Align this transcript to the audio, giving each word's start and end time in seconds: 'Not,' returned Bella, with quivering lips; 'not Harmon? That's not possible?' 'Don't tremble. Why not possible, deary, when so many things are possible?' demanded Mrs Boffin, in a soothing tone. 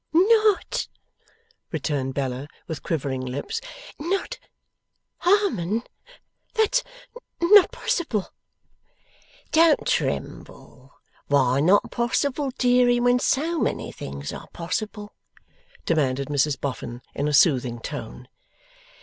'Not,' 0.13 0.87
returned 1.71 2.15
Bella, 2.15 2.47
with 2.65 2.81
quivering 2.81 3.23
lips; 3.23 3.61
'not 3.99 4.39
Harmon? 5.17 5.83
That's 6.55 6.83
not 7.39 7.71
possible?' 7.71 8.33
'Don't 9.51 9.85
tremble. 9.85 10.91
Why 11.27 11.59
not 11.59 11.91
possible, 11.91 12.49
deary, 12.57 12.99
when 12.99 13.19
so 13.19 13.59
many 13.59 13.91
things 13.91 14.33
are 14.33 14.47
possible?' 14.51 15.13
demanded 15.85 16.29
Mrs 16.29 16.59
Boffin, 16.59 17.03
in 17.13 17.27
a 17.27 17.31
soothing 17.33 17.79
tone. 17.79 18.27